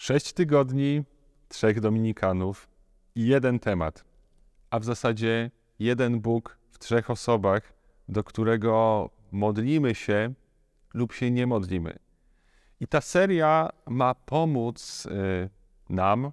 Sześć 0.00 0.32
tygodni, 0.32 1.02
trzech 1.48 1.80
dominikanów 1.80 2.68
i 3.14 3.26
jeden 3.26 3.58
temat, 3.58 4.04
a 4.70 4.78
w 4.78 4.84
zasadzie 4.84 5.50
jeden 5.78 6.20
Bóg 6.20 6.58
w 6.70 6.78
trzech 6.78 7.10
osobach, 7.10 7.72
do 8.08 8.24
którego 8.24 9.10
modlimy 9.32 9.94
się 9.94 10.34
lub 10.94 11.12
się 11.12 11.30
nie 11.30 11.46
modlimy. 11.46 11.98
I 12.80 12.86
ta 12.86 13.00
seria 13.00 13.68
ma 13.86 14.14
pomóc 14.14 15.06
y, 15.06 15.50
nam, 15.88 16.32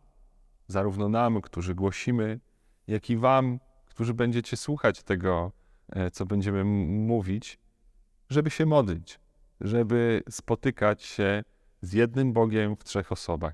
zarówno 0.67 1.09
nam, 1.09 1.41
którzy 1.41 1.75
głosimy, 1.75 2.39
jak 2.87 3.09
i 3.09 3.17
Wam, 3.17 3.59
którzy 3.85 4.13
będziecie 4.13 4.57
słuchać 4.57 5.03
tego, 5.03 5.51
y, 6.07 6.11
co 6.11 6.25
będziemy 6.25 6.63
mówić, 6.63 7.59
żeby 8.29 8.49
się 8.49 8.65
modlić, 8.65 9.19
żeby 9.61 10.23
spotykać 10.29 11.03
się 11.03 11.43
z 11.81 11.93
jednym 11.93 12.33
Bogiem 12.33 12.75
w 12.75 12.83
trzech 12.83 13.11
osobach. 13.11 13.53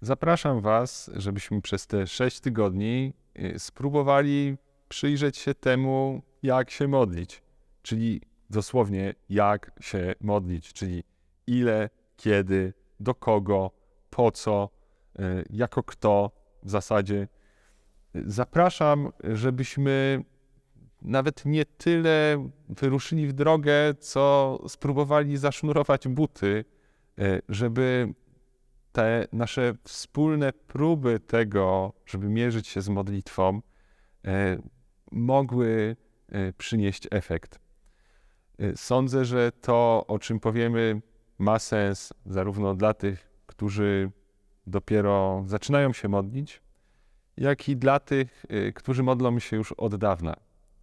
Zapraszam 0.00 0.60
Was, 0.60 1.10
żebyśmy 1.14 1.62
przez 1.62 1.86
te 1.86 2.06
sześć 2.06 2.40
tygodni 2.40 3.12
y, 3.38 3.58
spróbowali 3.58 4.56
przyjrzeć 4.88 5.36
się 5.38 5.54
temu, 5.54 6.22
jak 6.42 6.70
się 6.70 6.88
modlić, 6.88 7.42
czyli 7.82 8.20
dosłownie 8.50 9.14
jak 9.28 9.72
się 9.80 10.14
modlić, 10.20 10.72
czyli 10.72 11.04
ile, 11.46 11.90
kiedy, 12.16 12.74
do 13.00 13.14
kogo, 13.14 13.70
po 14.10 14.30
co, 14.30 14.68
y, 15.18 15.44
jako 15.50 15.82
kto 15.82 16.30
w 16.62 16.70
zasadzie. 16.70 17.28
Zapraszam, 18.14 19.12
żebyśmy 19.24 20.24
nawet 21.02 21.44
nie 21.44 21.64
tyle 21.64 22.48
wyruszyli 22.68 23.26
w 23.26 23.32
drogę, 23.32 23.94
co 23.94 24.58
spróbowali 24.68 25.36
zasznurować 25.36 26.08
buty, 26.08 26.64
żeby 27.48 28.14
te 28.92 29.26
nasze 29.32 29.74
wspólne 29.84 30.52
próby 30.52 31.20
tego, 31.20 31.92
żeby 32.06 32.28
mierzyć 32.28 32.68
się 32.68 32.82
z 32.82 32.88
modlitwą, 32.88 33.62
e, 34.24 34.58
mogły 35.12 35.96
e, 36.28 36.52
przynieść 36.52 37.08
efekt. 37.10 37.60
E, 38.58 38.76
sądzę, 38.76 39.24
że 39.24 39.52
to, 39.52 40.04
o 40.08 40.18
czym 40.18 40.40
powiemy, 40.40 41.02
ma 41.38 41.58
sens 41.58 42.12
zarówno 42.26 42.74
dla 42.74 42.94
tych, 42.94 43.30
którzy 43.46 44.10
dopiero 44.66 45.44
zaczynają 45.46 45.92
się 45.92 46.08
modlić, 46.08 46.62
jak 47.36 47.68
i 47.68 47.76
dla 47.76 48.00
tych, 48.00 48.46
którzy 48.74 49.02
modlą 49.02 49.38
się 49.38 49.56
już 49.56 49.72
od 49.72 49.96
dawna, 49.96 50.36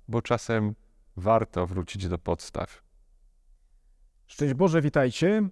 bo 0.07 0.21
czasem 0.21 0.75
warto 1.17 1.67
wrócić 1.67 2.07
do 2.07 2.17
podstaw. 2.17 2.83
Szczęść 4.27 4.53
Boże, 4.53 4.81
witajcie. 4.81 5.49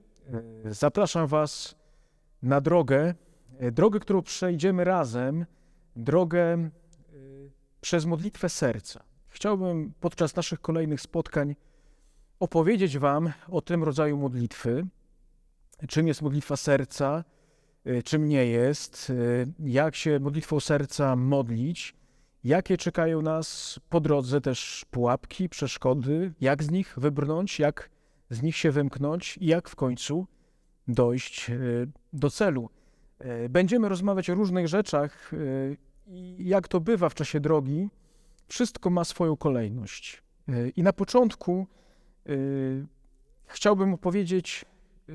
Zapraszam 0.66 1.28
Was 1.28 1.75
na 2.42 2.61
drogę, 2.61 3.14
e, 3.59 3.72
drogę, 3.72 4.00
którą 4.00 4.22
przejdziemy 4.22 4.83
razem, 4.83 5.45
drogę 5.95 6.44
e, 6.44 6.70
przez 7.81 8.06
modlitwę 8.06 8.50
serca. 8.50 9.03
Chciałbym 9.28 9.94
podczas 10.00 10.36
naszych 10.36 10.61
kolejnych 10.61 11.02
spotkań 11.02 11.55
opowiedzieć 12.39 12.98
Wam 12.98 13.33
o 13.50 13.61
tym 13.61 13.83
rodzaju 13.83 14.17
modlitwy, 14.17 14.88
czym 15.88 16.08
jest 16.08 16.22
modlitwa 16.22 16.58
serca, 16.58 17.23
e, 17.86 18.03
czym 18.03 18.28
nie 18.28 18.45
jest, 18.45 19.11
jak 19.59 19.95
się 19.95 20.20
modlitwą 20.20 20.59
serca 20.59 21.16
modlić, 21.16 21.95
jakie 22.44 22.78
czekają 22.78 23.22
nas 23.22 23.80
po 23.89 24.00
drodze 24.00 24.42
też 24.42 24.86
pułapki, 24.92 25.50
przeszkody, 25.50 26.33
jak 26.42 26.64
z 26.64 26.72
nich 26.72 26.94
wybrnąć, 26.98 27.59
jak 27.59 27.89
z 28.30 28.42
nich 28.42 28.58
się 28.58 28.72
wymknąć 28.72 29.38
i 29.38 29.45
jak 29.45 29.70
w 29.70 29.75
końcu 29.75 30.28
dojść 30.88 31.50
e, 31.50 31.56
do 32.14 32.30
celu. 32.30 32.70
E, 33.20 33.50
będziemy 33.50 33.89
rozmawiać 33.89 34.30
o 34.30 34.36
różnych 34.36 34.67
rzeczach 34.67 35.31
e, 35.33 35.38
i 36.08 36.48
jak 36.48 36.67
to 36.67 36.80
bywa 36.80 37.09
w 37.09 37.14
czasie 37.14 37.39
drogi, 37.39 37.89
wszystko 38.48 38.89
ma 38.89 39.03
swoją 39.03 39.38
kolejność. 39.38 40.23
I 40.76 40.83
na 40.83 40.93
początku 40.93 41.67
chciałbym 43.45 43.93
opowiedzieć, 43.93 44.66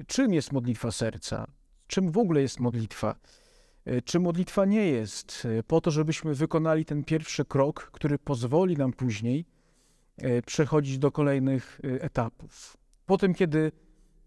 czym 0.07 0.33
jest 0.33 0.53
modlitwa 0.53 0.91
serca, 0.91 1.47
czym 1.87 2.11
w 2.11 2.19
ogóle 2.19 2.43
jest 2.43 2.61
modlitwa, 2.61 3.17
czym 4.05 4.23
modlitwa 4.23 4.65
nie 4.65 4.87
jest, 4.87 5.49
po 5.67 5.81
to, 5.81 5.91
żebyśmy 5.91 6.35
wykonali 6.35 6.85
ten 6.85 7.05
pierwszy 7.05 7.45
krok, 7.45 7.91
który 7.93 8.19
pozwoli 8.19 8.77
nam 8.77 8.93
później 8.93 9.45
przechodzić 10.47 10.99
do 10.99 11.13
kolejnych 11.13 11.81
etapów. 11.83 12.77
Potem, 13.13 13.35
kiedy 13.35 13.73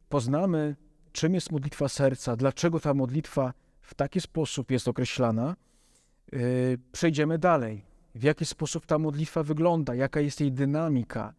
poznamy 0.09 0.75
czym 1.12 1.34
jest 1.34 1.51
modlitwa 1.51 1.90
serca, 1.90 2.35
dlaczego 2.35 2.79
ta 2.79 2.94
modlitwa 2.94 3.53
w 3.81 3.94
taki 3.94 4.22
sposób 4.22 4.72
jest 4.72 4.88
określana, 4.88 5.56
yy, 6.31 6.40
przejdziemy 6.91 7.38
dalej. 7.38 7.85
W 8.16 8.24
jaki 8.24 8.45
sposób 8.45 8.85
ta 8.85 9.00
modlitwa 9.00 9.44
wygląda, 9.44 9.95
jaka 9.95 10.19
jest 10.19 10.41
jej 10.41 10.51
dynamika, 10.51 11.34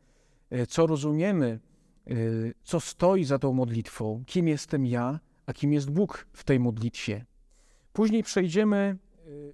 yy, 0.51 0.67
co 0.67 0.87
rozumiemy, 0.87 1.61
yy, 2.07 2.55
co 2.65 2.81
stoi 2.81 3.25
za 3.25 3.39
tą 3.39 3.53
modlitwą, 3.53 4.25
kim 4.27 4.49
jestem 4.49 4.87
ja, 4.87 5.21
a 5.47 5.53
kim 5.53 5.73
jest 5.73 5.91
Bóg 5.91 6.27
w 6.33 6.45
tej 6.45 6.61
modlitwie. 6.61 7.25
Później 7.93 8.23
przejdziemy 8.23 8.97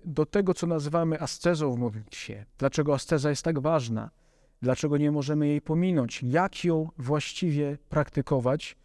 do 0.04 0.26
tego, 0.26 0.54
co 0.54 0.66
nazywamy 0.66 1.20
ascezą 1.20 1.74
w 1.74 1.78
modlitwie. 1.78 2.46
Dlaczego 2.58 2.94
asceza 2.94 3.30
jest 3.30 3.42
tak 3.42 3.58
ważna? 3.60 4.10
Dlaczego 4.62 4.96
nie 4.96 5.10
możemy 5.10 5.48
jej 5.48 5.60
pominąć? 5.60 6.22
Jak 6.22 6.64
ją 6.64 6.88
właściwie 6.98 7.78
praktykować, 7.88 8.76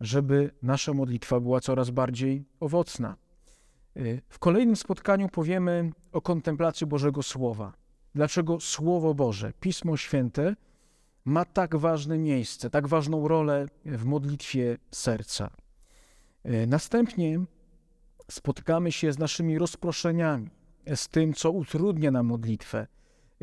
żeby 0.00 0.50
nasza 0.62 0.92
modlitwa 0.92 1.40
była 1.40 1.60
coraz 1.60 1.90
bardziej 1.90 2.44
owocna. 2.60 3.16
Y, 3.96 4.22
w 4.28 4.38
kolejnym 4.38 4.76
spotkaniu 4.76 5.28
powiemy 5.28 5.90
o 6.12 6.20
kontemplacji 6.20 6.86
Bożego 6.86 7.22
Słowa. 7.22 7.72
Dlaczego 8.14 8.60
Słowo 8.60 9.14
Boże, 9.14 9.52
Pismo 9.60 9.96
Święte, 9.96 10.56
ma 11.24 11.44
tak 11.44 11.76
ważne 11.76 12.18
miejsce, 12.18 12.70
tak 12.70 12.88
ważną 12.88 13.28
rolę 13.28 13.66
w 13.84 14.04
modlitwie 14.04 14.78
serca. 14.90 15.50
Y, 16.46 16.66
następnie 16.66 17.40
spotkamy 18.30 18.92
się 18.92 19.12
z 19.12 19.18
naszymi 19.18 19.58
rozproszeniami, 19.58 20.50
z 20.94 21.08
tym, 21.08 21.34
co 21.34 21.50
utrudnia 21.50 22.10
nam 22.10 22.26
modlitwę, 22.26 22.86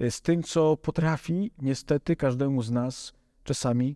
z 0.10 0.22
tym, 0.22 0.44
co 0.44 0.78
potrafi 0.78 1.52
niestety 1.62 2.16
każdemu 2.16 2.62
z 2.62 2.72
nas 2.72 3.14
czasami 3.44 3.96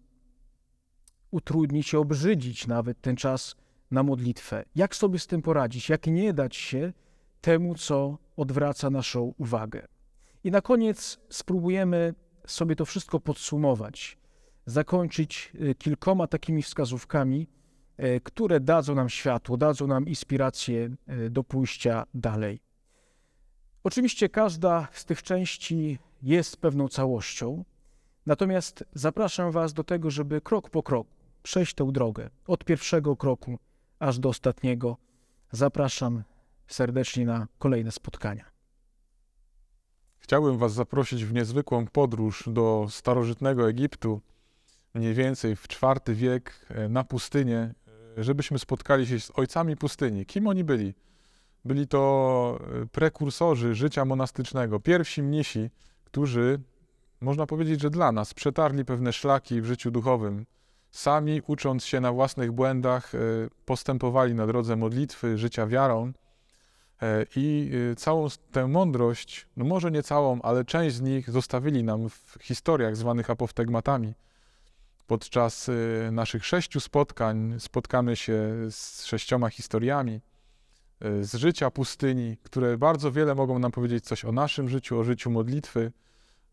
utrudnić 1.31 1.93
i 1.93 1.97
obrzydzić 1.97 2.67
nawet 2.67 3.01
ten 3.01 3.15
czas 3.15 3.55
na 3.91 4.03
modlitwę. 4.03 4.63
Jak 4.75 4.95
sobie 4.95 5.19
z 5.19 5.27
tym 5.27 5.41
poradzić? 5.41 5.89
Jak 5.89 6.07
nie 6.07 6.33
dać 6.33 6.55
się 6.55 6.93
temu, 7.41 7.75
co 7.75 8.17
odwraca 8.37 8.89
naszą 8.89 9.33
uwagę? 9.37 9.87
I 10.43 10.51
na 10.51 10.61
koniec 10.61 11.19
spróbujemy 11.29 12.13
sobie 12.47 12.75
to 12.75 12.85
wszystko 12.85 13.19
podsumować, 13.19 14.17
zakończyć 14.65 15.51
y, 15.61 15.75
kilkoma 15.75 16.27
takimi 16.27 16.63
wskazówkami, 16.63 17.47
y, 17.99 18.21
które 18.23 18.59
dadzą 18.59 18.95
nam 18.95 19.09
światło, 19.09 19.57
dadzą 19.57 19.87
nam 19.87 20.07
inspirację 20.07 20.89
y, 21.09 21.29
do 21.29 21.43
pójścia 21.43 22.05
dalej. 22.13 22.59
Oczywiście 23.83 24.29
każda 24.29 24.87
z 24.91 25.05
tych 25.05 25.23
części 25.23 25.99
jest 26.21 26.57
pewną 26.57 26.87
całością, 26.87 27.65
natomiast 28.25 28.83
zapraszam 28.93 29.51
Was 29.51 29.73
do 29.73 29.83
tego, 29.83 30.11
żeby 30.11 30.41
krok 30.41 30.69
po 30.69 30.83
kroku 30.83 31.09
przejść 31.43 31.73
tę 31.73 31.91
drogę 31.91 32.29
od 32.47 32.65
pierwszego 32.65 33.15
kroku 33.15 33.59
aż 33.99 34.19
do 34.19 34.29
ostatniego. 34.29 34.97
Zapraszam 35.51 36.23
serdecznie 36.67 37.25
na 37.25 37.47
kolejne 37.59 37.91
spotkania. 37.91 38.45
Chciałbym 40.19 40.57
Was 40.57 40.73
zaprosić 40.73 41.25
w 41.25 41.33
niezwykłą 41.33 41.87
podróż 41.87 42.43
do 42.47 42.87
starożytnego 42.89 43.69
Egiptu, 43.69 44.21
mniej 44.93 45.13
więcej 45.13 45.55
w 45.55 45.67
IV 45.71 46.15
wiek 46.15 46.65
e, 46.69 46.89
na 46.89 47.03
pustynię, 47.03 47.73
e, 48.17 48.23
żebyśmy 48.23 48.59
spotkali 48.59 49.07
się 49.07 49.19
z 49.19 49.31
ojcami 49.35 49.77
pustyni. 49.77 50.25
Kim 50.25 50.47
oni 50.47 50.63
byli? 50.63 50.93
Byli 51.65 51.87
to 51.87 52.59
e, 52.81 52.85
prekursorzy 52.85 53.75
życia 53.75 54.05
monastycznego, 54.05 54.79
pierwsi 54.79 55.23
mnisi, 55.23 55.69
którzy, 56.03 56.59
można 57.21 57.45
powiedzieć, 57.45 57.81
że 57.81 57.89
dla 57.89 58.11
nas 58.11 58.33
przetarli 58.33 58.85
pewne 58.85 59.13
szlaki 59.13 59.61
w 59.61 59.65
życiu 59.65 59.91
duchowym, 59.91 60.45
sami 60.91 61.41
ucząc 61.47 61.85
się 61.85 61.99
na 61.99 62.11
własnych 62.11 62.51
błędach, 62.51 63.15
e, 63.15 63.17
postępowali 63.65 64.35
na 64.35 64.47
drodze 64.47 64.75
modlitwy, 64.75 65.37
życia 65.37 65.67
wiarą. 65.67 66.13
E, 67.01 67.25
I 67.35 67.71
całą 67.97 68.27
tę 68.51 68.67
mądrość, 68.67 69.47
no 69.57 69.65
może 69.65 69.91
nie 69.91 70.03
całą, 70.03 70.41
ale 70.41 70.65
część 70.65 70.95
z 70.95 71.01
nich 71.01 71.29
zostawili 71.29 71.83
nam 71.83 72.09
w 72.09 72.37
historiach 72.41 72.95
zwanych 72.95 73.29
apoftegmatami. 73.29 74.13
Podczas 75.07 75.69
naszych 76.11 76.45
sześciu 76.45 76.79
spotkań 76.79 77.55
spotkamy 77.59 78.15
się 78.15 78.53
z 78.69 79.05
sześcioma 79.05 79.49
historiami 79.49 80.21
z 81.21 81.35
życia 81.35 81.71
pustyni, 81.71 82.37
które 82.43 82.77
bardzo 82.77 83.11
wiele 83.11 83.35
mogą 83.35 83.59
nam 83.59 83.71
powiedzieć 83.71 84.05
coś 84.05 84.25
o 84.25 84.31
naszym 84.31 84.69
życiu, 84.69 84.99
o 84.99 85.03
życiu 85.03 85.31
modlitwy, 85.31 85.91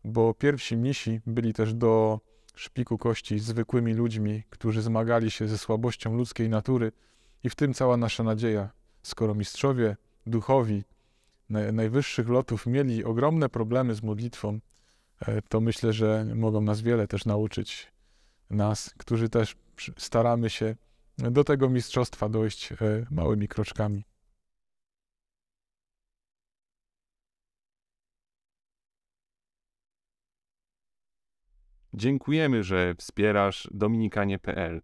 bo 0.03 0.33
pierwsi 0.33 0.77
mnisi 0.77 1.21
byli 1.25 1.53
też 1.53 1.73
do 1.73 2.19
szpiku 2.55 2.97
kości 2.97 3.39
zwykłymi 3.39 3.93
ludźmi, 3.93 4.43
którzy 4.49 4.81
zmagali 4.81 5.31
się 5.31 5.47
ze 5.47 5.57
słabością 5.57 6.15
ludzkiej 6.15 6.49
natury 6.49 6.91
i 7.43 7.49
w 7.49 7.55
tym 7.55 7.73
cała 7.73 7.97
nasza 7.97 8.23
nadzieja. 8.23 8.69
Skoro 9.03 9.35
mistrzowie, 9.35 9.97
duchowi 10.25 10.83
najwyższych 11.49 12.29
lotów 12.29 12.65
mieli 12.65 13.03
ogromne 13.03 13.49
problemy 13.49 13.95
z 13.95 14.03
modlitwą, 14.03 14.59
e, 15.21 15.41
to 15.41 15.61
myślę, 15.61 15.93
że 15.93 16.25
mogą 16.35 16.61
nas 16.61 16.81
wiele 16.81 17.07
też 17.07 17.25
nauczyć. 17.25 17.91
Nas, 18.49 18.93
którzy 18.97 19.29
też 19.29 19.55
staramy 19.97 20.49
się 20.49 20.75
do 21.17 21.43
tego 21.43 21.69
mistrzostwa 21.69 22.29
dojść 22.29 22.71
e, 22.71 22.75
małymi 23.11 23.47
kroczkami. 23.47 24.03
Dziękujemy, 31.93 32.63
że 32.63 32.95
wspierasz 32.97 33.67
dominikanie.pl. 33.71 34.81